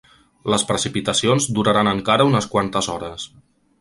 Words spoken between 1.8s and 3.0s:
encara unes quantes